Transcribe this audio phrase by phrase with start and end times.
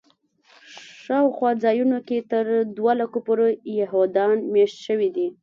[1.03, 2.45] شاوخوا ځایونو کې تر
[2.77, 3.47] دوه لکو پورې
[3.79, 5.27] یهودان میشت شوي دي.